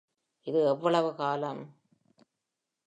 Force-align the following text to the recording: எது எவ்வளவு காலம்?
எது 0.47 0.65
எவ்வளவு 0.65 1.15
காலம்? 1.15 1.61